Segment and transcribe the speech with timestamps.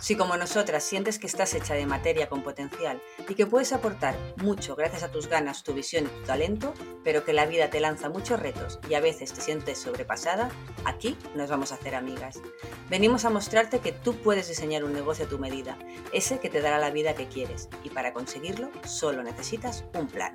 [0.00, 4.16] Si como nosotras sientes que estás hecha de materia con potencial y que puedes aportar
[4.36, 6.72] mucho gracias a tus ganas, tu visión y tu talento,
[7.04, 10.50] pero que la vida te lanza muchos retos y a veces te sientes sobrepasada,
[10.86, 12.40] aquí nos vamos a hacer amigas.
[12.88, 15.78] Venimos a mostrarte que tú puedes diseñar un negocio a tu medida,
[16.14, 20.34] ese que te dará la vida que quieres, y para conseguirlo solo necesitas un plan.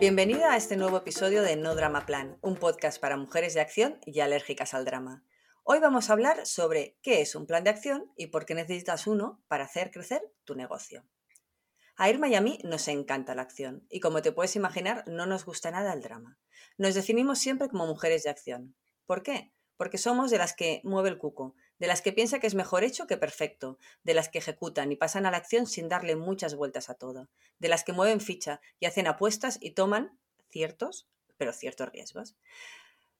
[0.00, 3.98] Bienvenida a este nuevo episodio de No Drama Plan, un podcast para mujeres de acción
[4.06, 5.24] y alérgicas al drama.
[5.64, 9.08] Hoy vamos a hablar sobre qué es un plan de acción y por qué necesitas
[9.08, 11.04] uno para hacer crecer tu negocio.
[11.96, 15.26] A Irma y a mí nos encanta la acción y como te puedes imaginar no
[15.26, 16.38] nos gusta nada el drama.
[16.76, 18.76] Nos definimos siempre como mujeres de acción.
[19.04, 19.52] ¿Por qué?
[19.78, 22.84] Porque somos de las que mueve el cuco, de las que piensa que es mejor
[22.84, 26.54] hecho que perfecto, de las que ejecutan y pasan a la acción sin darle muchas
[26.54, 30.18] vueltas a todo, de las que mueven ficha y hacen apuestas y toman
[30.50, 32.36] ciertos, pero ciertos riesgos.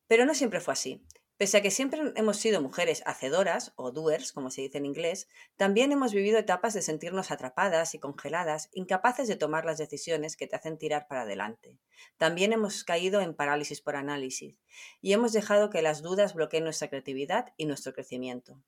[0.07, 1.03] Pero no siempre fue así.
[1.39, 5.29] Pese a que siempre hemos sido mujeres hacedoras, o doers, como se dice en inglés,
[5.57, 10.49] también hemos vivido etapas de sentirnos atrapadas y congeladas, incapaces de tomar las decisiones que
[10.49, 11.79] te hacen tirar para adelante.
[12.17, 14.59] También hemos caído en parálisis por análisis,
[15.01, 18.61] y hemos dejado que las dudas bloqueen nuestra creatividad y nuestro crecimiento.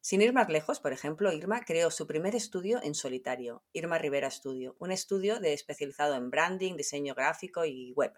[0.00, 4.30] Sin ir más lejos, por ejemplo, Irma creó su primer estudio en solitario, Irma Rivera
[4.30, 8.12] Studio, un estudio de especializado en branding, diseño gráfico y web.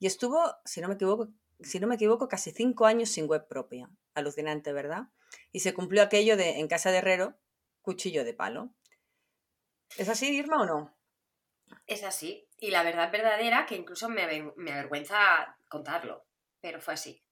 [0.00, 1.28] Y estuvo, si no me equivoco,
[1.62, 3.90] si no me equivoco, casi cinco años sin web propia.
[4.14, 5.08] Alucinante, ¿verdad?
[5.52, 7.38] Y se cumplió aquello de en casa de herrero,
[7.82, 8.74] cuchillo de palo.
[9.96, 10.96] ¿Es así, Irma, o no?
[11.86, 12.48] Es así.
[12.58, 16.26] Y la verdad verdadera, que incluso me, me avergüenza contarlo,
[16.60, 17.24] pero fue así.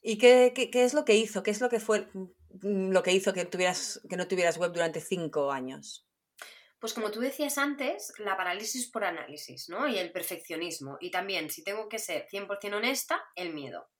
[0.00, 1.42] ¿Y qué, qué, qué, es lo que hizo?
[1.42, 2.08] ¿Qué es lo que fue
[2.62, 6.07] mm, lo que hizo que, tuvieras, que no tuvieras web durante cinco años?
[6.78, 9.88] Pues como tú decías antes, la parálisis por análisis, ¿no?
[9.88, 10.96] Y el perfeccionismo.
[11.00, 13.90] Y también, si tengo que ser 100% honesta, el miedo.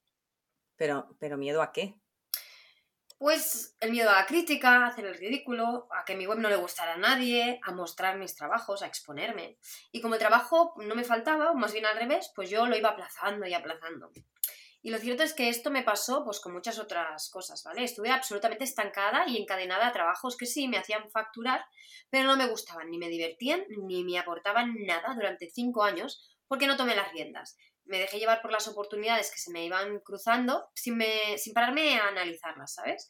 [0.77, 1.95] Pero, pero ¿miedo a qué?
[3.19, 6.49] Pues el miedo a la crítica, a hacer el ridículo, a que mi web no
[6.49, 9.59] le gustara a nadie, a mostrar mis trabajos, a exponerme.
[9.91, 12.77] Y como el trabajo no me faltaba, o más bien al revés, pues yo lo
[12.77, 14.13] iba aplazando y aplazando.
[14.81, 17.83] Y lo cierto es que esto me pasó pues con muchas otras cosas, ¿vale?
[17.83, 21.65] Estuve absolutamente estancada y encadenada a trabajos que sí me hacían facturar,
[22.11, 26.67] pero no me gustaban, ni me divertían, ni me aportaban nada durante cinco años, porque
[26.67, 27.57] no tomé las riendas.
[27.85, 31.99] Me dejé llevar por las oportunidades que se me iban cruzando sin, me, sin pararme
[31.99, 33.09] a analizarlas, ¿sabes?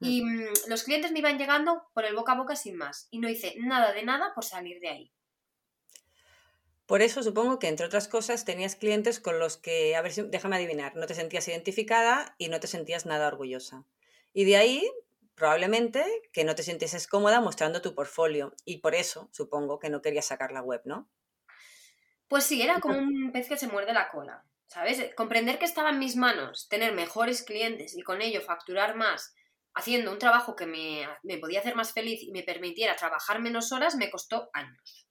[0.00, 0.42] Y mm.
[0.42, 3.28] Mm, los clientes me iban llegando por el boca a boca sin más, y no
[3.28, 5.12] hice nada de nada por salir de ahí.
[6.86, 10.22] Por eso supongo que, entre otras cosas, tenías clientes con los que, a ver si,
[10.22, 13.84] déjame adivinar, no te sentías identificada y no te sentías nada orgullosa.
[14.32, 14.90] Y de ahí,
[15.34, 18.54] probablemente, que no te sintieses cómoda mostrando tu portfolio.
[18.64, 21.08] Y por eso, supongo, que no querías sacar la web, ¿no?
[22.28, 25.12] Pues sí, era como un pez que se muerde la cola, ¿sabes?
[25.16, 29.34] Comprender que estaba en mis manos tener mejores clientes y con ello facturar más
[29.74, 33.72] haciendo un trabajo que me, me podía hacer más feliz y me permitiera trabajar menos
[33.72, 35.06] horas me costó años.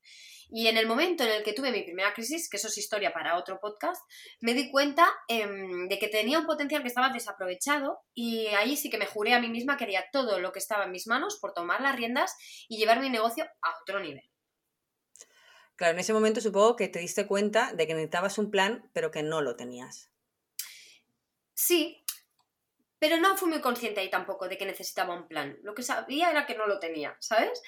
[0.50, 3.14] Y en el momento en el que tuve mi primera crisis, que eso es historia
[3.14, 4.02] para otro podcast,
[4.42, 8.90] me di cuenta em, de que tenía un potencial que estaba desaprovechado y ahí sí
[8.90, 11.38] que me juré a mí misma que haría todo lo que estaba en mis manos
[11.40, 12.36] por tomar las riendas
[12.68, 14.30] y llevar mi negocio a otro nivel.
[15.76, 19.12] Claro, en ese momento supongo que te diste cuenta de que necesitabas un plan, pero
[19.12, 20.10] que no lo tenías.
[21.54, 22.06] Sí,
[23.00, 25.58] pero no fui muy consciente ahí tampoco de que necesitaba un plan.
[25.64, 27.62] Lo que sabía era que no lo tenía, ¿sabes?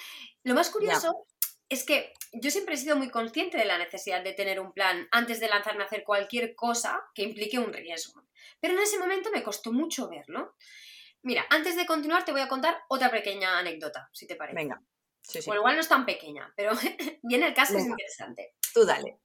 [0.44, 1.28] Lo más curioso
[1.70, 5.08] es que yo siempre he sido muy consciente de la necesidad de tener un plan
[5.12, 8.24] antes de lanzarme a hacer cualquier cosa que implique un riesgo.
[8.60, 10.56] Pero en ese momento me costó mucho verlo.
[11.24, 14.56] Mira, antes de continuar te voy a contar otra pequeña anécdota, si te parece.
[14.56, 14.82] Venga.
[15.22, 15.46] Sí, sí.
[15.48, 16.72] Bueno, igual no es tan pequeña, pero
[17.24, 18.56] viene el caso, es interesante.
[18.74, 19.20] Tú dale.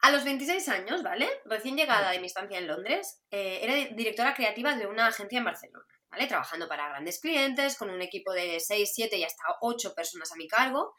[0.00, 1.30] A los 26 años, ¿vale?
[1.44, 5.44] Recién llegada de mi estancia en Londres, eh, era directora creativa de una agencia en
[5.44, 6.26] Barcelona, ¿vale?
[6.26, 10.36] Trabajando para grandes clientes, con un equipo de 6, 7 y hasta 8 personas a
[10.36, 10.94] mi cargo.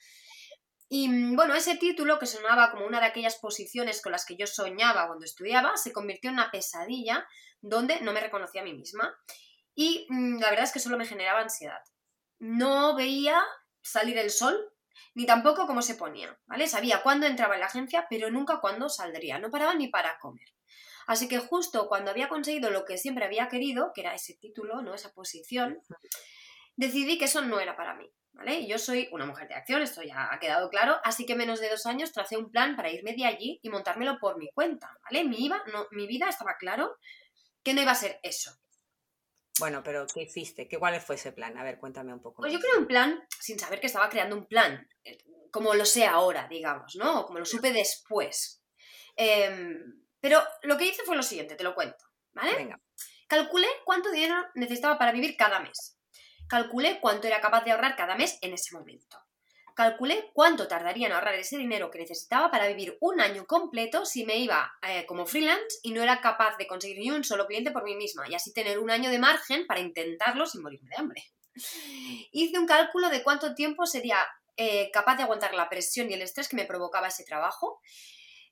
[0.90, 4.36] Y mm, bueno, ese título, que sonaba como una de aquellas posiciones con las que
[4.36, 7.28] yo soñaba cuando estudiaba, se convirtió en una pesadilla
[7.62, 9.16] donde no me reconocía a mí misma.
[9.76, 11.82] Y mm, la verdad es que solo me generaba ansiedad.
[12.40, 13.42] No veía
[13.82, 14.74] salir el sol,
[15.16, 16.68] ni tampoco cómo se ponía, ¿vale?
[16.68, 19.40] Sabía cuándo entraba en la agencia, pero nunca cuándo saldría.
[19.40, 20.48] No paraba ni para comer.
[21.06, 24.82] Así que justo cuando había conseguido lo que siempre había querido, que era ese título,
[24.82, 24.94] ¿no?
[24.94, 25.82] Esa posición,
[26.76, 28.10] decidí que eso no era para mí.
[28.34, 28.68] ¿Vale?
[28.68, 31.70] Yo soy una mujer de acción, esto ya ha quedado claro, así que menos de
[31.70, 35.24] dos años tracé un plan para irme de allí y montármelo por mi cuenta, ¿vale?
[35.24, 36.98] Mi, iba, no, mi vida estaba claro
[37.64, 38.52] que no iba a ser eso.
[39.60, 40.68] Bueno, pero ¿qué hiciste?
[40.68, 41.58] ¿Qué, ¿Cuál fue ese plan?
[41.58, 42.42] A ver, cuéntame un poco.
[42.42, 45.18] Pues yo creé un plan sin saber que estaba creando un plan, eh,
[45.52, 47.22] como lo sé ahora, digamos, ¿no?
[47.22, 48.64] O como lo supe después.
[49.16, 52.56] Em, pero lo que hice fue lo siguiente, te lo cuento, ¿vale?
[52.56, 52.82] Venga.
[53.28, 55.98] Calculé cuánto dinero necesitaba para vivir cada mes.
[56.54, 59.18] Calculé cuánto era capaz de ahorrar cada mes en ese momento.
[59.74, 64.24] Calculé cuánto tardaría en ahorrar ese dinero que necesitaba para vivir un año completo si
[64.24, 67.72] me iba eh, como freelance y no era capaz de conseguir ni un solo cliente
[67.72, 70.96] por mí misma y así tener un año de margen para intentarlo sin morirme de
[70.96, 71.24] hambre.
[72.32, 74.20] Hice un cálculo de cuánto tiempo sería
[74.56, 77.82] eh, capaz de aguantar la presión y el estrés que me provocaba ese trabajo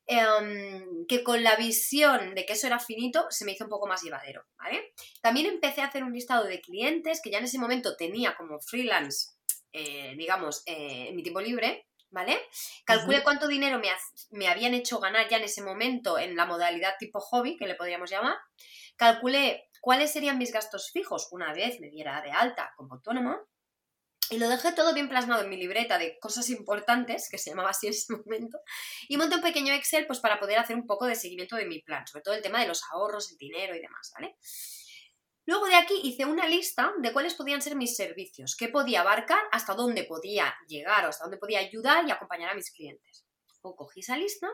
[0.08, 3.88] Em, que con la visión de que eso era finito se me hizo un poco
[3.88, 4.94] más llevadero, ¿vale?
[5.22, 8.60] También empecé a hacer un listado de clientes que ya en ese momento tenía como
[8.60, 9.30] freelance,
[9.72, 12.42] eh, digamos, eh, en mi tiempo libre, ¿vale?
[12.84, 13.88] Calculé cuánto dinero me,
[14.32, 17.76] me, habían hecho ganar ya en ese momento en la modalidad tipo hobby, que le
[17.76, 18.38] podríamos llamar.
[18.98, 23.42] Calculé cuáles serían mis gastos fijos una vez me diera de alta como autónoma.
[24.32, 27.72] Y lo dejé todo bien plasmado en mi libreta de cosas importantes, que se llamaba
[27.72, 28.60] así en ese momento,
[29.10, 31.82] y monté un pequeño Excel pues para poder hacer un poco de seguimiento de mi
[31.82, 34.38] plan, sobre todo el tema de los ahorros, el dinero y demás, ¿vale?
[35.46, 39.44] Luego de aquí hice una lista de cuáles podían ser mis servicios, qué podía abarcar,
[39.52, 43.26] hasta dónde podía llegar o hasta dónde podía ayudar y acompañar a mis clientes
[43.62, 44.48] o cogí esa lista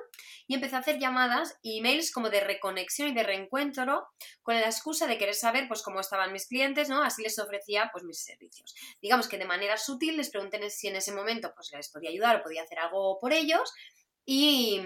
[0.48, 4.08] y empecé a hacer llamadas e emails como de reconexión y de reencuentro
[4.42, 7.04] con la excusa de querer saber pues cómo estaban mis clientes, ¿no?
[7.04, 8.76] Así les ofrecía pues mis servicios.
[9.02, 12.38] Digamos que de manera sutil les pregunté si en ese momento pues les podía ayudar
[12.38, 13.74] o podía hacer algo por ellos
[14.30, 14.82] y,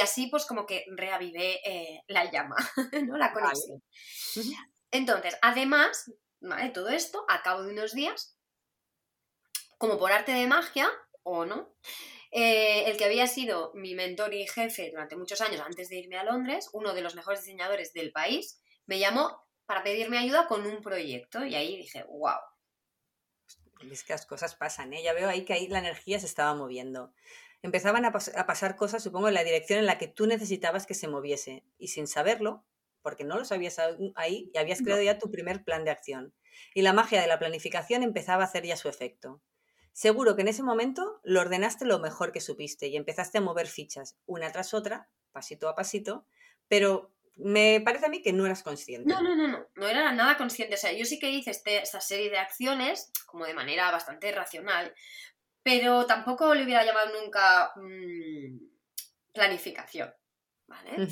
[0.00, 2.56] así pues como que reavivé eh, la llama,
[3.06, 3.16] ¿no?
[3.16, 3.82] La conexión.
[4.90, 8.36] Entonces, además, de todo esto, a cabo de unos días,
[9.78, 10.90] como por arte de magia,
[11.22, 11.74] o no,
[12.32, 16.16] eh, el que había sido mi mentor y jefe durante muchos años antes de irme
[16.16, 20.66] a Londres, uno de los mejores diseñadores del país, me llamó para pedirme ayuda con
[20.66, 22.40] un proyecto y ahí dije, wow.
[23.90, 25.02] Es que las cosas pasan, ¿eh?
[25.02, 27.12] Ya veo ahí que ahí la energía se estaba moviendo.
[27.60, 30.94] Empezaban a, a pasar cosas, supongo, en la dirección en la que tú necesitabas que
[30.94, 32.64] se moviese y sin saberlo,
[33.02, 33.78] porque no lo sabías
[34.14, 36.34] ahí y habías creado ya tu primer plan de acción.
[36.74, 39.42] Y la magia de la planificación empezaba a hacer ya su efecto.
[39.92, 43.66] Seguro que en ese momento lo ordenaste lo mejor que supiste y empezaste a mover
[43.66, 46.26] fichas una tras otra, pasito a pasito,
[46.68, 49.08] pero me parece a mí que no eras consciente.
[49.08, 50.74] No, no, no, no, no era nada consciente.
[50.74, 54.32] O sea, yo sí que hice este, esta serie de acciones como de manera bastante
[54.32, 54.94] racional,
[55.62, 58.58] pero tampoco le hubiera llamado nunca mm,
[59.32, 60.12] planificación.
[60.66, 61.06] ¿Vale?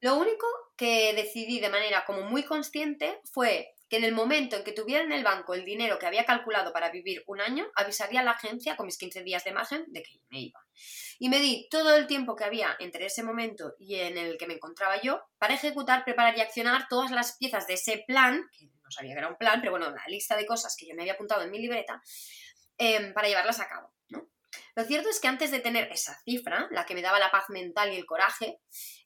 [0.00, 0.46] Lo único
[0.76, 5.04] que decidí de manera como muy consciente fue que en el momento en que tuviera
[5.04, 8.32] en el banco el dinero que había calculado para vivir un año, avisaría a la
[8.32, 10.60] agencia con mis 15 días de margen de que me iba.
[11.18, 14.46] Y me di todo el tiempo que había entre ese momento y en el que
[14.46, 18.66] me encontraba yo para ejecutar, preparar y accionar todas las piezas de ese plan, que
[18.66, 21.02] no sabía que era un plan, pero bueno, la lista de cosas que yo me
[21.02, 22.02] había apuntado en mi libreta,
[22.78, 23.95] em, para llevarlas a cabo.
[24.74, 27.48] Lo cierto es que antes de tener esa cifra, la que me daba la paz
[27.48, 28.60] mental y el coraje,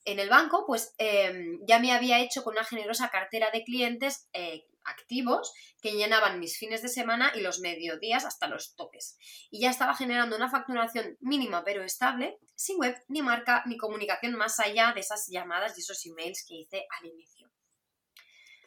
[0.04, 4.28] en el banco, pues em, ya me había hecho con una generosa cartera de clientes
[4.32, 5.52] eh, activos
[5.82, 9.16] que llenaban mis fines de semana y los mediodías hasta los topes.
[9.50, 14.34] Y ya estaba generando una facturación mínima pero estable, sin web, ni marca, ni comunicación
[14.34, 17.50] más allá de esas llamadas y esos emails que hice al inicio.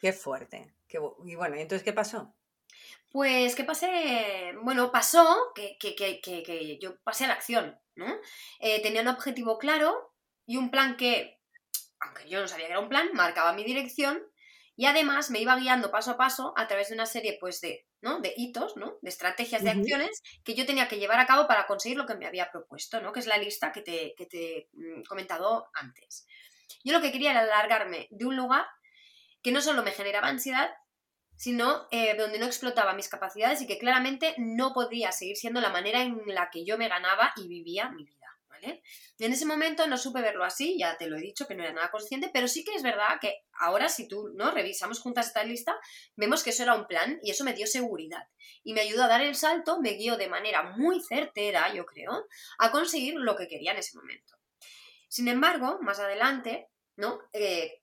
[0.00, 0.74] Qué fuerte.
[1.24, 2.34] y bueno, ¿y entonces qué pasó?
[3.14, 4.56] Pues, ¿qué pasé?
[4.62, 8.06] Bueno, pasó que, que, yo pasé a la acción, ¿no?
[8.58, 10.16] Eh, tenía un objetivo claro
[10.46, 11.38] y un plan que,
[12.00, 14.20] aunque yo no sabía que era un plan, marcaba mi dirección
[14.74, 17.86] y además me iba guiando paso a paso a través de una serie pues de,
[18.00, 18.18] ¿no?
[18.18, 18.98] de hitos, ¿no?
[19.00, 22.16] de estrategias, de acciones que yo tenía que llevar a cabo para conseguir lo que
[22.16, 23.12] me había propuesto, ¿no?
[23.12, 26.26] que es la lista que te, que te he mm, comentado antes.
[26.82, 28.66] Yo lo que quería era alargarme de un lugar
[29.40, 30.68] que no solo me generaba ansiedad,
[31.36, 35.70] sino eh, donde no explotaba mis capacidades y que claramente no podía seguir siendo la
[35.70, 38.20] manera en la que yo me ganaba y vivía mi vida.
[39.18, 41.74] en ese momento no supe verlo así, ya te lo he dicho que no era
[41.74, 45.44] nada consciente, pero sí que es verdad que ahora si tú no revisamos juntas esta
[45.44, 45.78] lista,
[46.16, 48.26] vemos que eso era un plan y eso me dio seguridad
[48.62, 52.26] y me ayudó a dar el salto, me guió de manera muy certera, yo creo,
[52.58, 54.34] a conseguir lo que quería en ese momento.
[55.08, 57.20] Sin embargo, más adelante, ¿no?
[57.32, 57.82] Eh,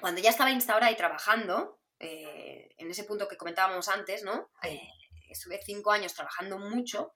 [0.00, 4.50] cuando ya estaba instaurada y trabajando, eh, en ese punto que comentábamos antes, ¿no?
[4.62, 4.88] Eh,
[5.30, 7.12] estuve cinco años trabajando mucho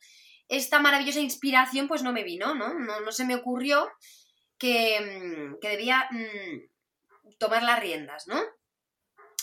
[0.52, 2.74] esta maravillosa inspiración pues no me vino, ¿no?
[2.74, 3.90] No, se me ocurrió
[4.58, 8.40] que, mm, debía mm, tomar las riendas, ¿no?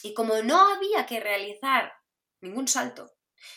[0.04, 1.94] Y como no había que realizar
[2.42, 3.12] ningún salto,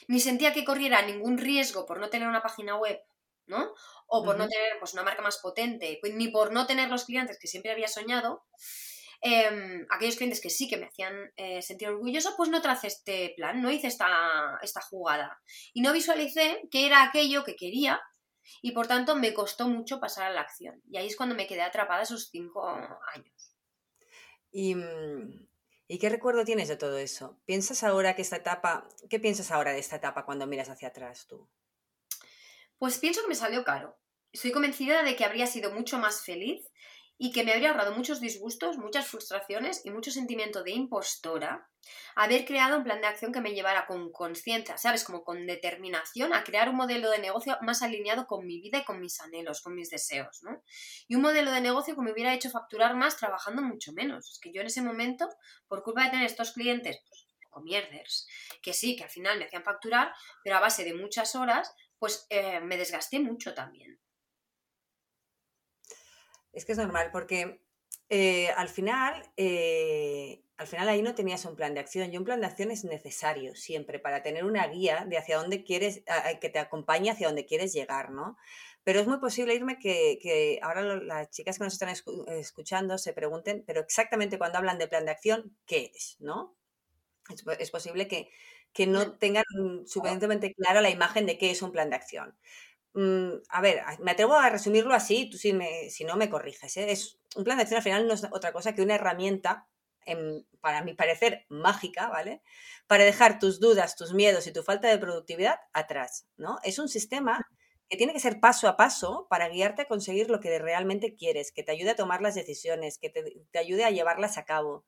[0.08, 3.00] ni sentía que corriera ningún riesgo por no tener una página web,
[3.46, 3.74] ¿no?
[4.06, 7.04] O por no tener pues, una marca más potente, pues, ni por no tener los
[7.04, 8.46] clientes que siempre había soñado,
[9.24, 13.32] Em, aquellos clientes que sí que me hacían eh, sentir orgulloso, pues no tracé este
[13.36, 15.40] plan, no hice esta, esta jugada.
[15.72, 18.02] Y no visualicé que era aquello que quería
[18.62, 20.82] y por tanto me costó mucho pasar a la acción.
[20.90, 23.56] Y ahí es cuando me quedé atrapada esos cinco años.
[24.50, 25.46] ¿Y, mm,
[25.86, 27.38] ¿Y qué recuerdo tienes de todo eso?
[27.44, 31.26] ¿Piensas ahora que esta etapa, qué piensas ahora de esta etapa cuando miras hacia atrás
[31.28, 31.48] tú?
[32.76, 33.96] Pues pienso que me salió caro.
[34.32, 36.66] Estoy convencida de que habría sido mucho más feliz
[37.22, 41.70] y que me habría ahorrado muchos disgustos, muchas frustraciones y mucho sentimiento de impostora
[42.16, 45.04] haber creado un plan de acción que me llevara con conciencia, ¿sabes?
[45.04, 48.84] Como con determinación a crear un modelo de negocio más alineado con mi vida y
[48.84, 50.64] con mis anhelos, con mis deseos, ¿no?
[51.06, 54.28] Y un modelo de negocio que me hubiera hecho facturar más trabajando mucho menos.
[54.28, 55.28] Es que yo en ese momento,
[55.68, 58.26] por culpa de tener estos clientes, pues, comierders,
[58.62, 60.12] que sí, que al final me hacían facturar,
[60.42, 64.00] pero a base de muchas horas, pues eh, me desgasté mucho también.
[66.52, 67.60] Es que es normal, porque
[68.08, 72.24] eh, al final, eh, al final ahí no tenías un plan de acción y un
[72.24, 76.02] plan de acción es necesario siempre para tener una guía de hacia dónde quieres,
[76.40, 78.36] que te acompañe hacia dónde quieres llegar, ¿no?
[78.84, 83.62] Pero es muy posible irme que, ahora las chicas que nos están escuchando se pregunten,
[83.66, 86.16] pero exactamente cuando hablan de plan de acción, ¿qué es?
[86.20, 86.56] ¿No?
[87.58, 88.28] Es, posible que,
[88.72, 89.44] que no tengan
[89.86, 92.36] suficientemente clara la imagen de qué es un plan de acción.
[92.94, 95.58] Mm, a ver, me atrevo a resumirlo así, tú si,
[95.90, 96.76] si no me corriges.
[96.76, 96.92] ¿eh?
[96.92, 99.68] Es, un plan de acción al final no es otra cosa que una herramienta,
[100.60, 102.42] para mi parecer, mágica, ¿vale?
[102.88, 106.58] Para dejar tus dudas, tus miedos y tu falta de productividad atrás, ¿no?
[106.64, 107.40] Es un sistema
[107.88, 111.52] que tiene que ser paso a paso para guiarte a conseguir lo que realmente quieres,
[111.52, 114.84] que te ayude a tomar las decisiones, que te, te ayude a llevarlas a cabo.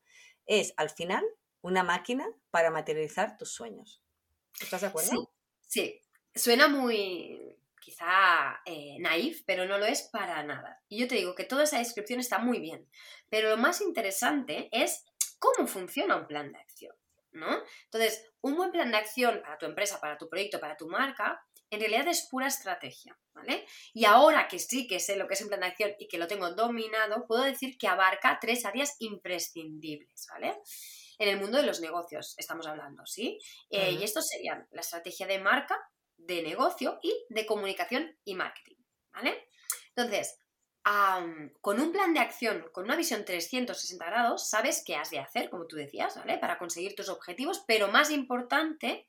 [0.47, 1.25] Es, al final,
[1.61, 4.03] una máquina para materializar tus sueños.
[4.61, 5.11] ¿Estás de acuerdo?
[5.11, 5.29] Sí,
[5.67, 6.01] sí.
[6.35, 10.83] Suena muy, quizá eh, naif, pero no lo es para nada.
[10.89, 12.89] Y yo te digo que toda esa descripción está muy bien,
[13.29, 15.05] pero lo más interesante es
[15.39, 16.97] cómo funciona un plan de acción,
[17.33, 17.63] ¿no?
[17.85, 21.45] Entonces, un buen plan de acción para tu empresa, para tu proyecto, para tu marca,
[21.71, 23.67] en realidad es pura estrategia, ¿vale?
[23.93, 26.19] Y ahora que sí que sé lo que es un plan de acción y que
[26.19, 30.57] lo tengo dominado, puedo decir que abarca tres áreas imprescindibles, ¿vale?
[31.19, 33.39] En el mundo de los negocios estamos hablando, ¿sí?
[33.71, 35.79] Eh, y estos serían la estrategia de marca,
[36.17, 38.77] de negocio y de comunicación y marketing,
[39.13, 39.49] ¿vale?
[39.89, 40.39] Entonces,
[41.61, 45.49] con un plan de acción, con una visión 360 grados, sabes qué has de hacer,
[45.49, 46.37] como tú decías, ¿vale?
[46.39, 49.07] Para conseguir tus objetivos, pero más importante,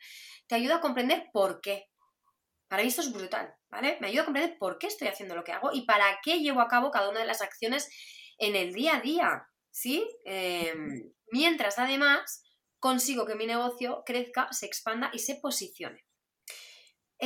[0.47, 1.89] te ayuda a comprender por qué.
[2.69, 3.97] Para mí esto es brutal, ¿vale?
[3.99, 6.61] Me ayuda a comprender por qué estoy haciendo lo que hago y para qué llevo
[6.61, 7.89] a cabo cada una de las acciones
[8.37, 10.07] en el día a día, ¿sí?
[10.23, 12.41] Em, mientras además
[12.79, 16.05] consigo que mi negocio crezca, se expanda y se posicione.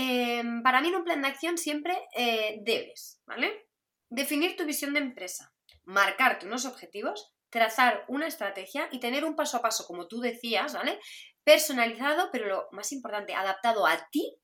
[0.02, 3.68] Em, para mí en un plan de acción siempre eh, debes, ¿vale?
[4.10, 5.54] Definir tu visión de empresa,
[5.84, 10.74] marcarte unos objetivos, trazar una estrategia y tener un paso a paso, como tú decías,
[10.74, 10.98] ¿vale?
[11.44, 14.38] Personalizado, pero lo más importante, adaptado a ti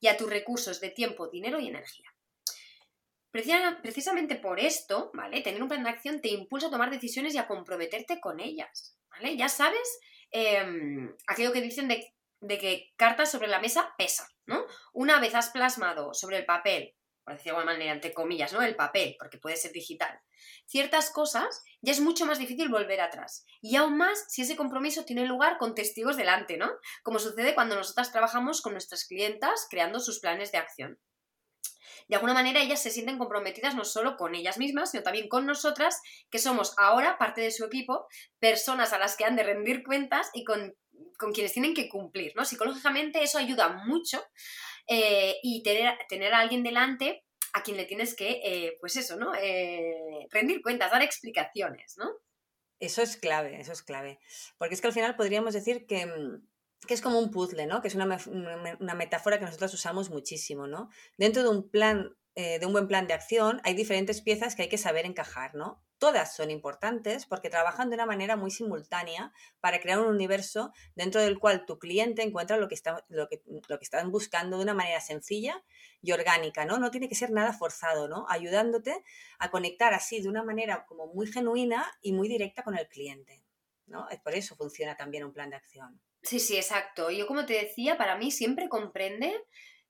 [0.00, 2.08] y a tus recursos de tiempo, dinero y energía.
[3.30, 5.42] Precisamente por esto, ¿vale?
[5.42, 8.96] Tener un plan de acción te impulsa a tomar decisiones y a comprometerte con ellas,
[9.10, 9.36] ¿vale?
[9.36, 10.00] Ya sabes
[10.30, 14.66] em, aquello que dicen de de que cartas sobre la mesa pesa, ¿no?
[14.92, 16.94] Una vez has plasmado sobre el papel,
[17.24, 18.62] por decirlo de alguna manera, entre comillas, ¿no?
[18.62, 20.20] El papel, porque puede ser digital,
[20.66, 23.44] ciertas cosas, ya es mucho más difícil volver atrás.
[23.60, 26.70] Y aún más si ese compromiso tiene lugar con testigos delante, ¿no?
[27.02, 30.98] Como sucede cuando nosotras trabajamos con nuestras clientas creando sus planes de acción.
[32.08, 35.46] De alguna manera ellas se sienten comprometidas no solo con ellas mismas, sino también con
[35.46, 38.06] nosotras, que somos ahora parte de su equipo,
[38.38, 40.74] personas a las que han de rendir cuentas y con
[41.18, 42.44] con quienes tienen que cumplir, ¿no?
[42.44, 44.22] Psicológicamente eso ayuda mucho
[44.88, 49.16] eh, y tener, tener a alguien delante a quien le tienes que, eh, pues eso,
[49.16, 49.32] ¿no?
[49.34, 52.10] Eh, rendir cuentas, dar explicaciones, ¿no?
[52.80, 54.18] Eso es clave, eso es clave.
[54.58, 56.46] Porque es que al final podríamos decir que, mm,
[56.86, 57.80] que es como un puzzle, ¿no?
[57.80, 58.18] Que es una,
[58.80, 60.88] una, metáfora que nosotros usamos muchísimo, ¿no?
[61.16, 64.62] Dentro de un plan eh, de un buen plan de acción hay diferentes piezas que
[64.62, 65.82] hay que saber encajar, ¿no?
[65.98, 71.20] Todas son importantes porque trabajan de una manera muy simultánea para crear un universo dentro
[71.20, 74.62] del cual tu cliente encuentra lo que, está, lo que, lo que están buscando de
[74.62, 75.62] una manera sencilla
[76.00, 76.78] y orgánica, ¿no?
[76.78, 78.24] No tiene que ser nada forzado, ¿no?
[78.30, 79.04] Ayudándote
[79.38, 83.44] a conectar así de una manera como muy genuina y muy directa con el cliente,
[83.86, 84.08] ¿no?
[84.24, 86.00] Por eso funciona también un plan de acción.
[86.22, 87.10] Sí, sí, exacto.
[87.10, 89.34] Yo como te decía, para mí siempre comprende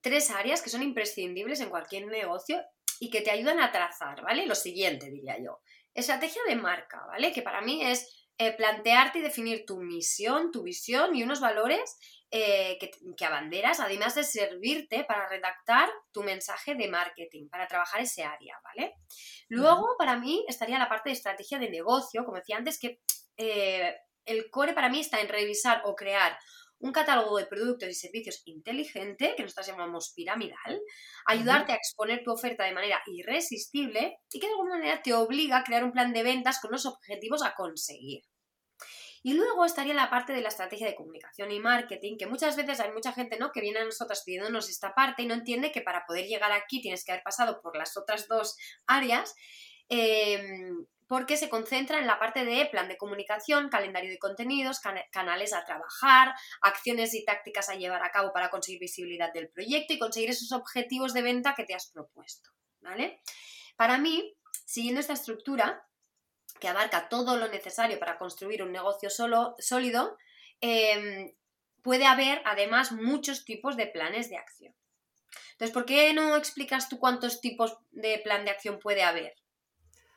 [0.01, 2.63] tres áreas que son imprescindibles en cualquier negocio
[3.01, 4.47] y que te ayudan a trazar, ¿vale?
[4.47, 5.61] Lo siguiente, diría yo.
[5.95, 7.33] Estrategia de marca, ¿vale?
[7.33, 11.99] Que para mí es eh, plantearte y definir tu misión, tu visión y unos valores
[12.31, 18.01] eh, que, que, abanderas, además de servirte para redactar tu mensaje de marketing, para trabajar
[18.01, 18.95] ese área, ¿vale?
[19.49, 23.01] Luego, para mí, estaría la parte de estrategia de negocio, como decía antes, que
[23.37, 26.39] eh, el core para mí está en revisar o crear
[26.83, 30.83] un catálogo de productos y servicios inteligente, que nosotros llamamos piramidal,
[31.27, 35.59] ayudarte a exponer tu oferta de manera irresistible y que de alguna manera te obliga
[35.59, 38.23] a crear un plan de ventas con los objetivos a conseguir.
[39.23, 42.81] Y luego estaría la parte de la estrategia de comunicación y marketing, que muchas veces
[42.81, 43.53] hay mucha gente ¿no?
[43.53, 46.81] que viene a nosotros pidiéndonos esta parte y no entiende que para poder llegar aquí
[46.83, 48.57] tienes que haber pasado por las otras dos
[48.89, 49.37] áreas.
[49.89, 55.53] Em, porque se concentra en la parte de plan de comunicación, calendario de contenidos, canales
[55.53, 59.99] a trabajar, acciones y tácticas a llevar a cabo para conseguir visibilidad del proyecto y
[59.99, 62.49] conseguir esos objetivos de venta que te has propuesto.
[62.81, 63.21] ¿vale?
[63.77, 65.87] Para mí, siguiendo esta estructura,
[66.59, 70.17] que abarca todo lo necesario para construir un negocio solo, sólido,
[70.63, 71.35] em,
[71.83, 74.75] puede haber además muchos tipos de planes de acción.
[75.51, 79.42] Entonces, ¿por qué no explicas tú cuántos tipos de plan de acción puede haber?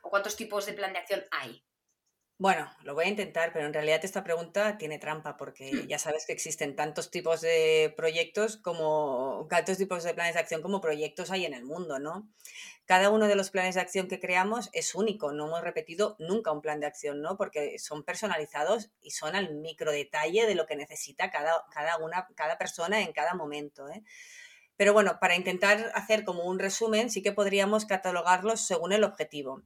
[0.05, 1.65] ¿O cuántos tipos de plan de acción hay?
[2.37, 5.87] Bueno, lo voy a intentar, pero en realidad esta pregunta tiene trampa porque hmm.
[5.87, 10.61] ya sabes que existen tantos tipos de proyectos como tantos tipos de planes de acción
[10.61, 12.29] como proyectos hay en el mundo, ¿no?
[12.85, 16.51] Cada uno de los planes de acción que creamos es único, no hemos repetido nunca
[16.51, 17.35] un plan de acción, ¿no?
[17.35, 22.27] Porque son personalizados y son al micro detalle de lo que necesita cada, cada, una,
[22.35, 24.03] cada persona en cada momento, ¿eh?
[24.77, 29.63] Pero bueno, para intentar hacer como un resumen, sí que podríamos catalogarlos según el objetivo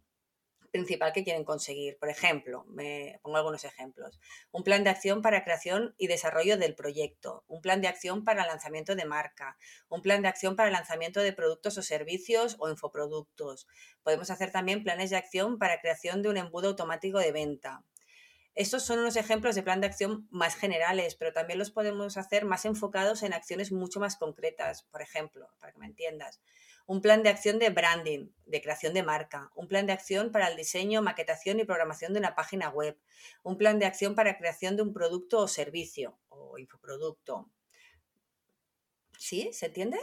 [0.71, 1.97] principal que quieren conseguir.
[1.97, 4.19] Por ejemplo, me pongo algunos ejemplos.
[4.51, 8.45] Un plan de acción para creación y desarrollo del proyecto, un plan de acción para
[8.45, 13.67] lanzamiento de marca, un plan de acción para lanzamiento de productos o servicios o infoproductos.
[14.03, 17.84] Podemos hacer también planes de acción para creación de un embudo automático de venta.
[18.55, 22.45] Estos son unos ejemplos de plan de acción más generales, pero también los podemos hacer
[22.45, 24.84] más enfocados en acciones mucho más concretas.
[24.84, 26.41] Por ejemplo, para que me entiendas,
[26.89, 30.47] un plan de acción de branding, de creación de marca, un plan de acción para
[30.47, 32.97] el diseño, maquetación y programación de una página web,
[33.43, 37.47] un plan de acción para creación de un producto o servicio o infoproducto.
[39.19, 39.54] ¿Sí?
[39.54, 39.99] ¿Se entiende?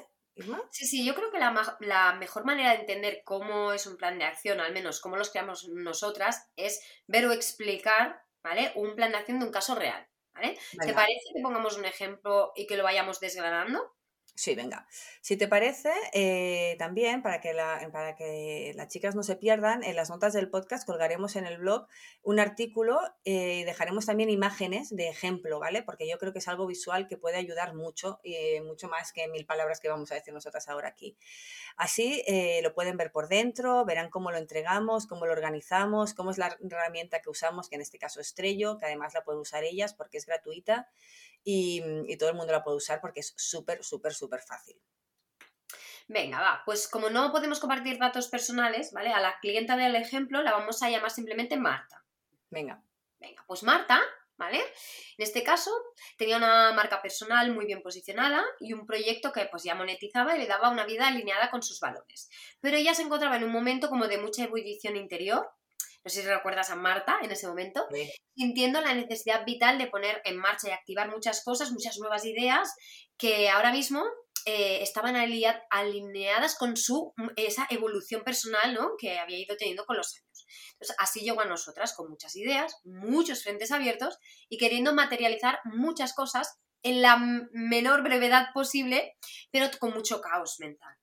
[0.71, 4.17] Sí, sí, yo creo que la, la, mejor manera de entender cómo es un plan
[4.21, 8.71] de acción, al menos cómo los creamos nosotras, es ver o explicar, ¿vale?
[8.77, 10.57] Un plan de acción de un caso real, ¿vale?
[10.71, 13.97] ¿Te parece que pongamos un ejemplo y que lo vayamos desgranando?
[14.37, 14.87] Sí, venga.
[15.23, 17.55] Si te parece, eh, también para que,
[17.91, 21.57] para que las chicas no se pierdan, en las notas del podcast colgaremos en el
[21.57, 21.87] blog
[22.23, 25.83] un artículo y eh, dejaremos también imágenes de ejemplo, ¿vale?
[25.83, 29.27] Porque yo creo que es algo visual que puede ayudar mucho, y mucho más que
[29.29, 31.17] mil palabras que vamos a decir nosotras ahora aquí.
[31.79, 36.31] Así eh, lo pueden ver por dentro, verán cómo lo entregamos, cómo lo organizamos, cómo
[36.31, 39.41] es la herramienta que usamos, que en este caso es Trello, que además la pueden
[39.41, 40.91] usar ellas porque es gratuita
[41.49, 44.81] y, todo el mundo la puede usar porque es súper, súper, súper fácil.
[46.09, 49.13] Venga, va, pues como no podemos compartir datos personales, ¿vale?
[49.13, 52.05] A la clienta del ejemplo la vamos a llamar simplemente Marta.
[52.51, 52.81] Venga.
[53.19, 54.01] Venga, pues Marta,
[54.37, 54.59] ¿vale?
[54.59, 55.73] En este caso
[56.17, 60.39] tenía una marca personal muy bien posicionada y un proyecto que pues ya monetizaba y
[60.39, 62.31] le daba una vida alineada con sus valores.
[62.61, 65.51] Pero ella se encontraba en un momento como de mucha ebullición interior
[66.07, 67.85] no sé si recuerdas a Marta en ese momento,
[68.37, 72.73] sintiendo la necesidad vital de poner en marcha y activar muchas cosas, muchas nuevas ideas
[73.19, 74.05] que ahora mismo
[74.45, 78.91] eh, estaban alineadas con su, esa evolución personal ¿no?
[78.97, 80.47] que había ido teniendo con los años.
[80.75, 84.17] Entonces, así llegó a nosotras con muchas ideas, muchos frentes abiertos
[84.49, 87.17] y queriendo materializar muchas cosas en la
[87.51, 89.17] menor brevedad posible,
[89.51, 90.95] pero con mucho caos mental.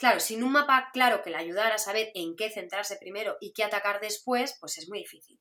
[0.00, 3.52] Claro, sin un mapa claro que le ayudara a saber en qué centrarse primero y
[3.52, 5.38] qué atacar después, pues es muy difícil.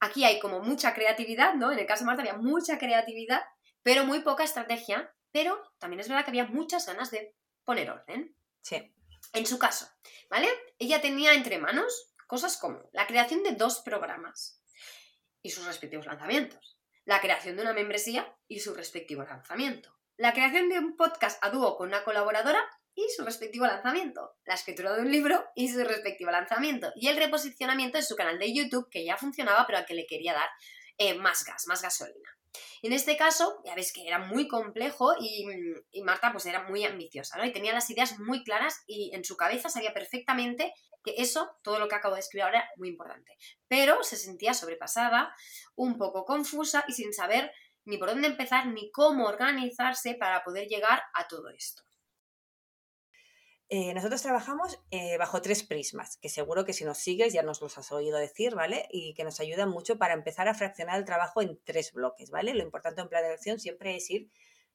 [0.00, 1.70] Aquí hay como mucha creatividad, ¿no?
[1.70, 3.42] En el caso de Marta había mucha creatividad,
[3.82, 8.34] pero muy poca estrategia, pero también es verdad que había muchas ganas de poner orden.
[8.62, 8.94] Sí.
[9.34, 9.86] En su caso,
[10.30, 10.48] ¿vale?
[10.78, 14.62] Ella tenía entre manos cosas como la creación de dos programas
[15.42, 20.70] y sus respectivos lanzamientos, la creación de una membresía y su respectivo lanzamiento, la creación
[20.70, 25.02] de un podcast a dúo con una colaboradora y su respectivo lanzamiento, la escritura de
[25.02, 29.04] un libro y su respectivo lanzamiento, y el reposicionamiento de su canal de YouTube, que
[29.04, 30.48] ya funcionaba, pero al que le quería dar
[30.98, 32.30] eh, más gas, más gasolina.
[32.82, 35.44] En este caso, ya ves que era muy complejo y,
[36.02, 37.44] Marta pues era muy ambiciosa, ¿no?
[37.44, 41.78] Y tenía las ideas muy claras y en su cabeza sabía perfectamente que eso, todo
[41.78, 43.32] lo que acabo de escribir ahora, era muy importante.
[43.68, 45.34] Pero se sentía sobrepasada,
[45.74, 47.50] un poco confusa y sin saber
[47.84, 51.82] ni por dónde empezar ni cómo organizarse para poder llegar a todo esto.
[53.76, 57.60] Eh, nosotros trabajamos eh, bajo tres prismas, que seguro que si nos sigues ya nos
[57.60, 58.86] los has oído decir, ¿vale?
[58.88, 62.54] Y que nos ayudan mucho para empezar a fraccionar el trabajo en tres bloques, ¿vale?
[62.54, 64.30] Lo importante en plan de acción siempre es ir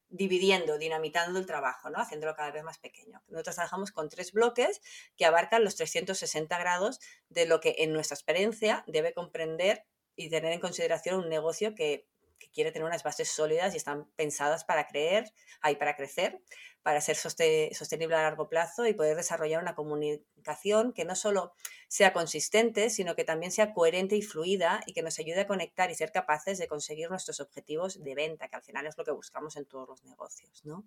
[0.10, 2.02] dividiendo, dinamitando el trabajo, ¿no?
[2.02, 3.24] Haciéndolo cada vez más pequeño.
[3.30, 4.82] Nosotros trabajamos con tres bloques
[5.16, 9.86] que abarcan los 360 grados de lo que en nuestra experiencia debe comprender
[10.18, 12.06] y tener en consideración un negocio que
[12.40, 16.42] que quiere tener unas bases sólidas y están pensadas para creer, hay para crecer,
[16.82, 21.54] para ser sostenible a largo plazo y poder desarrollar una comunicación que no solo
[21.90, 25.92] sea consistente, sino que también sea coherente y fluida y que nos ayude a conectar
[25.92, 29.12] y ser capaces de conseguir nuestros objetivos de venta, que al final es lo que
[29.12, 30.64] buscamos en todos los negocios.
[30.66, 30.86] ¿no?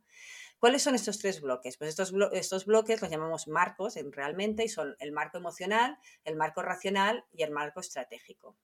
[0.59, 1.77] ¿Cuáles son estos tres bloques?
[1.77, 6.37] Pues estos, estos bloques los llamamos marcos en, realmente y son el marco emocional, el
[6.37, 8.57] marco racional y el marco estratégico.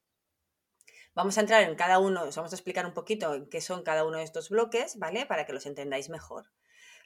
[1.18, 3.82] Vamos a entrar en cada uno, os vamos a explicar un poquito en qué son
[3.82, 5.26] cada uno de estos bloques, ¿vale?
[5.26, 6.52] Para que los entendáis mejor.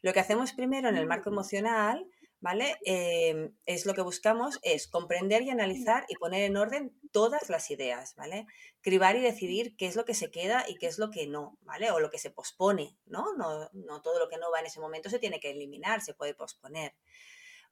[0.02, 1.32] Lo que hacemos primero en el marco mm.
[1.32, 2.06] emocional,
[2.38, 2.76] ¿vale?
[2.84, 7.70] Em, es lo que buscamos es comprender y analizar y poner en orden todas las
[7.70, 8.46] ideas, ¿vale?
[8.82, 11.56] Cribar y decidir qué es lo que se queda y qué es lo que no,
[11.62, 11.90] ¿vale?
[11.90, 13.32] O lo que se pospone, ¿no?
[13.38, 16.12] No, no todo lo que no va en ese momento se tiene que eliminar, se
[16.12, 16.92] puede posponer.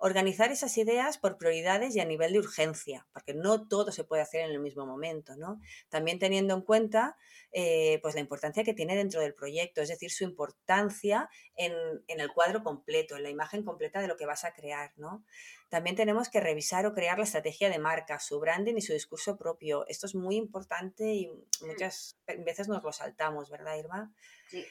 [0.02, 4.22] Organizar esas ideas por prioridades y a nivel de urgencia, porque no todo se puede
[4.22, 5.60] hacer en el mismo momento, ¿no?
[5.90, 7.18] También teniendo en cuenta
[7.52, 11.72] eh, pues la importancia que tiene dentro del proyecto, es decir, su importancia en,
[12.08, 15.22] el cuadro completo, en la imagen completa de lo que vas a crear, ¿no?
[15.68, 19.36] También tenemos que revisar o crear la estrategia de marca, su branding y su discurso
[19.36, 19.86] propio.
[19.86, 24.14] Esto es muy importante y muchas veces nos lo saltamos, ¿verdad, Irma?
[24.48, 24.64] Sí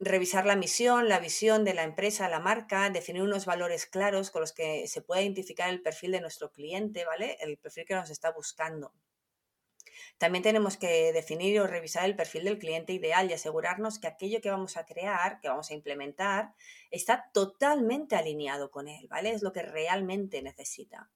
[0.00, 4.40] revisar la misión, la visión de la empresa, la marca, definir unos valores claros con
[4.40, 7.36] los que se pueda identificar el perfil de nuestro cliente, ¿vale?
[7.40, 8.92] El perfil que nos está buscando.
[10.18, 14.40] También tenemos que definir o revisar el perfil del cliente ideal y asegurarnos que aquello
[14.40, 16.54] que vamos a crear, que vamos a implementar,
[16.90, 19.30] está totalmente alineado con él, ¿vale?
[19.30, 21.10] Es lo que realmente necesita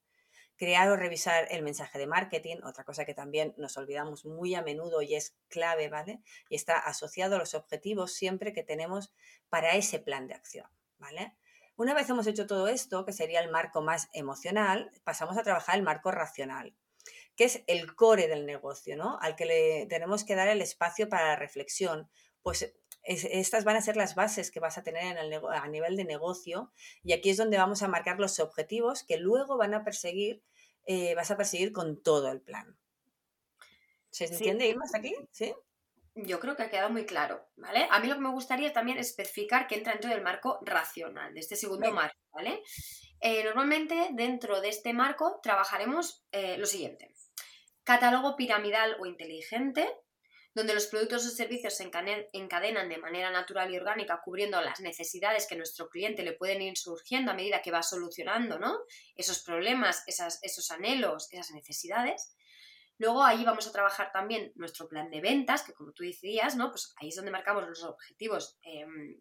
[0.62, 4.62] crear o revisar el mensaje de marketing, otra cosa que también nos olvidamos muy a
[4.62, 6.20] menudo y es clave, ¿vale?
[6.48, 9.12] Y está asociado a los objetivos siempre que tenemos
[9.48, 10.66] para ese plan de acción,
[10.98, 11.34] ¿vale?
[11.74, 15.74] Una vez hemos hecho todo esto, que sería el marco más emocional, pasamos a trabajar
[15.74, 16.76] el marco racional,
[17.34, 19.18] que es el core del negocio, ¿no?
[19.20, 22.08] Al que le tenemos que dar el espacio para la reflexión.
[22.40, 22.72] Pues
[23.02, 26.72] estas van a ser las bases que vas a tener a nivel de negocio
[27.02, 30.44] y aquí es donde vamos a marcar los objetivos que luego van a perseguir
[30.86, 32.76] eh, vas a perseguir con todo el plan.
[34.10, 35.14] ¿Se entiende, ir más aquí?
[35.30, 35.54] ¿Sí?
[36.14, 37.88] Yo creo que ha quedado muy claro, ¿vale?
[37.90, 41.32] A mí lo que me gustaría también es especificar que entra dentro del marco racional,
[41.32, 42.62] de este segundo marco, ¿vale?
[43.20, 47.14] Eh, normalmente dentro de este marco trabajaremos eh, lo siguiente.
[47.84, 49.88] Catálogo piramidal o inteligente,
[50.54, 51.84] donde los productos o servicios se
[52.32, 56.76] encadenan de manera natural y orgánica, cubriendo las necesidades que nuestro cliente le pueden ir
[56.76, 58.80] surgiendo a medida que va solucionando ¿no?
[59.14, 62.34] esos problemas, esos anhelos, esas necesidades.
[62.98, 66.70] Luego ahí vamos a trabajar también nuestro plan de ventas, que como tú decías, ¿no?
[66.70, 69.20] Pues ahí es donde marcamos los objetivos em,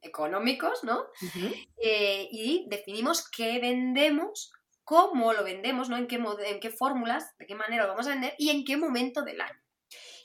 [0.00, 1.06] económicos, ¿no?
[1.82, 4.50] Eh, y definimos qué vendemos,
[4.82, 5.98] cómo lo vendemos, ¿no?
[5.98, 8.76] En qué, en qué fórmulas, de qué manera lo vamos a vender y en qué
[8.76, 9.59] momento del año.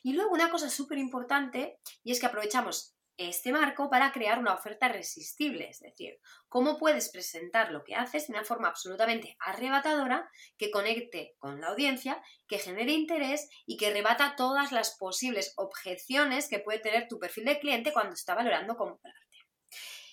[0.05, 4.53] Y luego una cosa súper importante y es que aprovechamos este marco para crear una
[4.53, 10.29] oferta irresistible, es decir, cómo puedes presentar lo que haces de una forma absolutamente arrebatadora
[10.59, 16.49] que conecte con la audiencia, que genere interés y que rebata todas las posibles objeciones
[16.49, 19.19] que puede tener tu perfil de cliente cuando está valorando comprarte.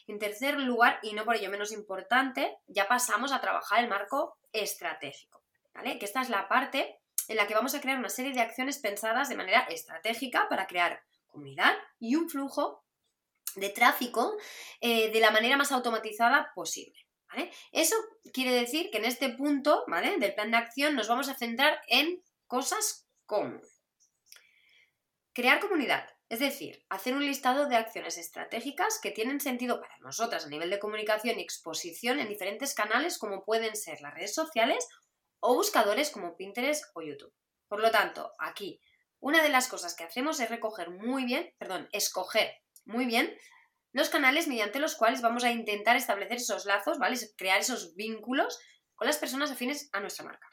[0.06, 4.38] En tercer lugar, y no por ello menos importante, ya pasamos a trabajar el marco
[4.52, 5.42] estratégico,
[5.74, 5.98] ¿vale?
[5.98, 8.78] Que esta es la parte en la que vamos a crear una serie de acciones
[8.78, 12.84] pensadas de manera estratégica para crear comunidad y un flujo
[13.56, 14.36] de tráfico
[14.80, 16.98] eh, de la manera más automatizada posible.
[17.72, 17.96] Eso
[18.32, 22.22] quiere decir que en este punto del plan de acción nos vamos a centrar en
[22.46, 23.60] cosas como
[25.32, 30.44] crear comunidad, es decir, hacer un listado de acciones estratégicas que tienen sentido para nosotras
[30.44, 34.86] a nivel de comunicación y exposición en diferentes canales como pueden ser las redes sociales
[35.42, 37.34] o buscadores como Pinterest o YouTube.
[37.68, 38.80] Por lo tanto, aquí
[39.18, 43.36] una de las cosas que hacemos es recoger muy bien, perdón, escoger muy bien
[43.92, 47.16] los canales mediante los cuales vamos a intentar establecer esos lazos, ¿vale?
[47.36, 48.58] Crear esos vínculos
[48.94, 50.48] con las personas afines a nuestra marca.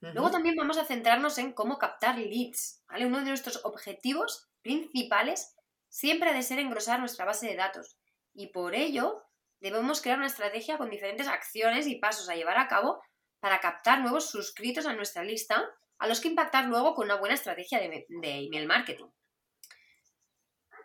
[0.00, 3.06] Luego también vamos a centrarnos en cómo captar leads, ¿vale?
[3.06, 5.56] Uno de nuestros objetivos principales
[5.88, 7.98] siempre ha de ser engrosar nuestra base de datos
[8.32, 9.22] y por ello
[9.60, 13.02] debemos crear una estrategia con diferentes acciones y pasos a llevar a cabo
[13.40, 17.34] para captar nuevos suscritos a nuestra lista, a los que impactar luego con una buena
[17.34, 19.06] estrategia de, email marketing.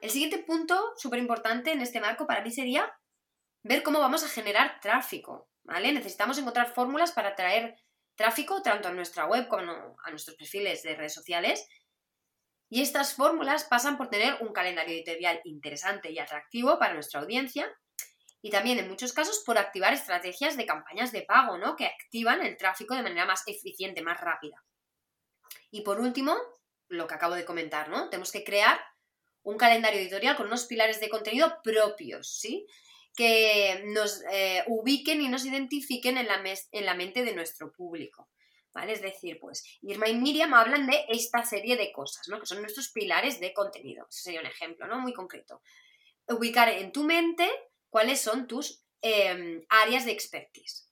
[0.01, 2.93] El siguiente punto súper importante en este marco para mí sería
[3.63, 5.91] ver cómo vamos a generar tráfico, ¿vale?
[5.91, 7.75] Necesitamos encontrar fórmulas para atraer
[8.15, 11.67] tráfico tanto a nuestra web como a nuestros perfiles de redes sociales.
[12.69, 17.71] Y estas fórmulas pasan por tener un calendario editorial interesante y atractivo para nuestra audiencia,
[18.45, 21.75] y también en muchos casos por activar estrategias de campañas de pago, ¿no?
[21.75, 24.63] Que activan el tráfico de manera más eficiente, más rápida.
[25.71, 26.38] Y por último,
[26.88, 28.08] lo que acabo de comentar, ¿no?
[28.08, 28.79] Tenemos que crear
[29.41, 32.67] un calendario editorial con unos pilares de contenido propios, ¿sí?
[33.15, 38.29] Que nos eh, ubiquen y nos identifiquen en la, en la mente de nuestro público.
[38.75, 38.93] ¿Vale?
[38.93, 42.39] Es decir, pues Irma y Miriam hablan de esta serie de cosas, ¿no?
[42.39, 44.05] Que son nuestros pilares de contenido.
[44.08, 44.99] Ese sería un ejemplo, ¿no?
[44.99, 45.63] Muy concreto.
[46.27, 47.49] Ubicar en tu mente
[47.89, 50.89] cuáles son tus em, áreas de expertise.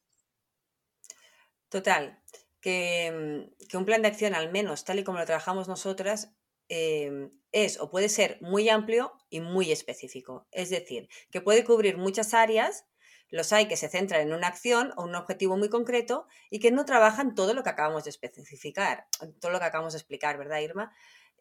[1.69, 2.21] Total,
[2.61, 6.31] que, un plan de acción, al menos tal y como lo trabajamos nosotras,
[6.69, 10.47] em, es o puede ser muy amplio y muy específico.
[10.51, 12.85] Es decir, que puede cubrir muchas áreas,
[13.29, 16.71] los hay que se centran en una acción o un objetivo muy concreto y que
[16.71, 19.07] no trabajan todo lo que acabamos de especificar,
[19.41, 20.93] todo lo que acabamos de explicar, ¿verdad, Irma?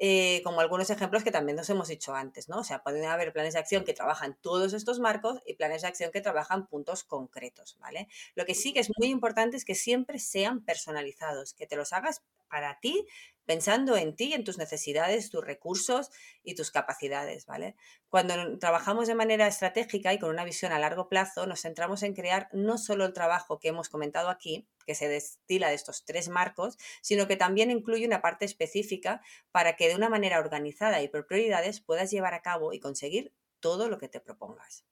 [0.04, 2.58] Eh, como algunos ejemplos que también nos hemos dicho antes, ¿no?
[2.58, 5.88] O sea, pueden haber planes de acción que trabajan todos estos marcos y planes de
[5.88, 8.08] acción que trabajan puntos concretos, ¿vale?
[8.34, 11.92] Lo que sí que es muy importante es que siempre sean personalizados, que te los
[11.92, 12.20] hagas
[12.52, 13.06] para ti,
[13.46, 16.10] pensando en ti, en tus necesidades, tus recursos
[16.42, 17.76] y tus capacidades, ¿vale?
[18.10, 22.12] Cuando trabajamos de manera estratégica y con una visión a largo plazo, nos centramos en
[22.14, 26.28] crear no solo el trabajo que hemos comentado aquí, que se destila de estos tres
[26.28, 31.08] marcos, sino que también incluye una parte específica para que de una manera organizada y
[31.08, 34.84] por prioridades puedas llevar a cabo y conseguir todo lo que te propongas.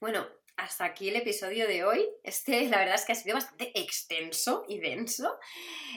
[0.00, 0.26] Bueno,
[0.58, 2.04] hasta aquí el episodio de hoy.
[2.22, 5.38] Este, la verdad es que ha sido bastante extenso y denso.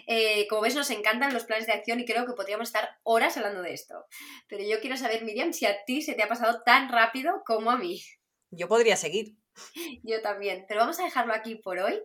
[0.08, 3.36] Eh, como ves, nos encantan los planes de acción y creo que podríamos estar horas
[3.38, 4.06] hablando de esto.
[4.48, 7.72] Pero yo quiero saber, Miriam, si a ti se te ha pasado tan rápido como
[7.72, 8.02] a mí.
[8.52, 9.36] Yo podría seguir.
[10.04, 12.00] Yo también, pero vamos a dejarlo aquí por hoy.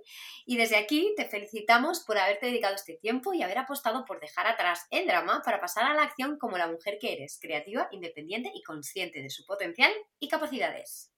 [0.47, 4.47] Y desde aquí te felicitamos por haberte dedicado este tiempo y haber apostado por dejar
[4.47, 8.51] atrás el drama para pasar a la acción como la mujer que eres, creativa, independiente
[8.55, 11.12] y consciente de su potencial y capacidades.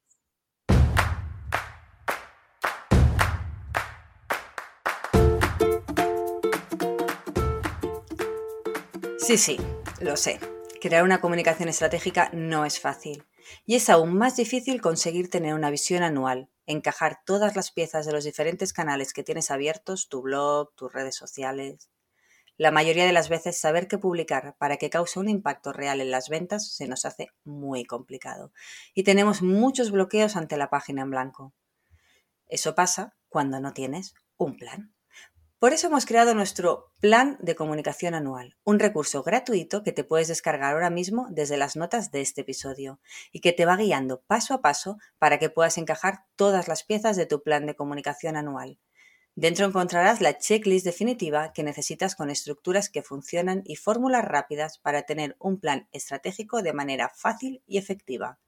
[9.28, 9.58] Sí, sí,
[10.00, 10.40] lo sé.
[10.80, 13.26] Crear una comunicación estratégica no es fácil.
[13.66, 18.12] Y es aún más difícil conseguir tener una visión anual, encajar todas las piezas de
[18.12, 21.90] los diferentes canales que tienes abiertos, tu blog, tus redes sociales.
[22.56, 26.10] La mayoría de las veces saber qué publicar para que cause un impacto real en
[26.10, 28.50] las ventas se nos hace muy complicado
[28.94, 31.52] y tenemos muchos bloqueos ante la página en blanco.
[32.46, 34.94] Eso pasa cuando no tienes un plan.
[35.60, 40.28] Por eso hemos creado nuestro Plan de Comunicación Anual, un recurso gratuito que te puedes
[40.28, 43.00] descargar ahora mismo desde las notas de este episodio
[43.32, 47.16] y que te va guiando paso a paso para que puedas encajar todas las piezas
[47.16, 48.78] de tu plan de comunicación anual.
[49.34, 55.02] Dentro encontrarás la checklist definitiva que necesitas con estructuras que funcionan y fórmulas rápidas para
[55.02, 58.38] tener un plan estratégico de manera fácil y efectiva.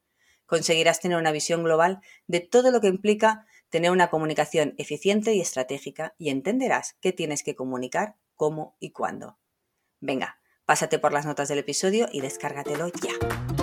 [0.46, 5.40] Conseguirás tener una visión global de todo lo que implica tener una comunicación eficiente y
[5.40, 9.38] estratégica y entenderás qué tienes que comunicar, cómo y cuándo.
[10.00, 13.59] Venga, pásate por las notas del episodio y descárgatelo ya.